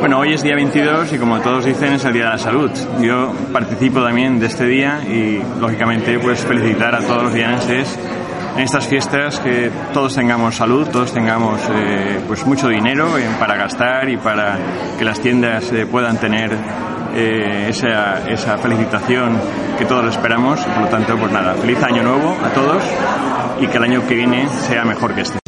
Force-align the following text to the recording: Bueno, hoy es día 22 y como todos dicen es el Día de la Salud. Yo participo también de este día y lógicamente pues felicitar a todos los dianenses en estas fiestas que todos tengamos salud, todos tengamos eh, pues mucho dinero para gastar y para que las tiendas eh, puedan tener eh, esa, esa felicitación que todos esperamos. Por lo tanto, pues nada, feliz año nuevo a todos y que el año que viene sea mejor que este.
Bueno, 0.00 0.20
hoy 0.20 0.32
es 0.32 0.42
día 0.42 0.54
22 0.54 1.12
y 1.12 1.18
como 1.18 1.40
todos 1.40 1.64
dicen 1.64 1.92
es 1.94 2.04
el 2.04 2.12
Día 2.12 2.26
de 2.26 2.30
la 2.30 2.38
Salud. 2.38 2.70
Yo 3.00 3.32
participo 3.52 4.00
también 4.02 4.38
de 4.38 4.46
este 4.46 4.64
día 4.64 5.02
y 5.04 5.42
lógicamente 5.60 6.18
pues 6.20 6.44
felicitar 6.44 6.94
a 6.94 7.00
todos 7.00 7.24
los 7.24 7.34
dianenses 7.34 7.98
en 8.56 8.62
estas 8.62 8.86
fiestas 8.86 9.40
que 9.40 9.70
todos 9.92 10.14
tengamos 10.14 10.56
salud, 10.56 10.88
todos 10.88 11.12
tengamos 11.12 11.60
eh, 11.74 12.20
pues 12.26 12.46
mucho 12.46 12.68
dinero 12.68 13.08
para 13.38 13.56
gastar 13.56 14.08
y 14.08 14.16
para 14.16 14.56
que 14.98 15.04
las 15.04 15.20
tiendas 15.20 15.70
eh, 15.72 15.84
puedan 15.84 16.18
tener 16.18 16.52
eh, 17.14 17.66
esa, 17.68 18.28
esa 18.30 18.56
felicitación 18.58 19.36
que 19.78 19.84
todos 19.84 20.06
esperamos. 20.14 20.60
Por 20.60 20.82
lo 20.84 20.88
tanto, 20.88 21.16
pues 21.16 21.32
nada, 21.32 21.54
feliz 21.54 21.82
año 21.82 22.02
nuevo 22.02 22.36
a 22.44 22.48
todos 22.50 22.82
y 23.60 23.66
que 23.66 23.76
el 23.76 23.82
año 23.82 24.06
que 24.06 24.14
viene 24.14 24.48
sea 24.48 24.84
mejor 24.84 25.14
que 25.14 25.22
este. 25.22 25.47